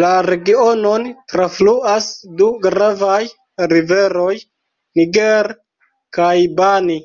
La 0.00 0.10
regionon 0.26 1.08
trafluas 1.32 2.06
du 2.42 2.52
gravaj 2.68 3.18
riveroj: 3.76 4.30
Niger 5.02 5.54
kaj 6.22 6.34
Bani. 6.64 7.04